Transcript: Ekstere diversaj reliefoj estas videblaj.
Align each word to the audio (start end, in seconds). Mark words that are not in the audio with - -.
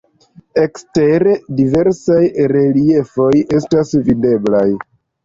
Ekstere 0.59 1.35
diversaj 1.59 2.21
reliefoj 2.53 3.29
estas 3.59 3.93
videblaj. 4.09 4.65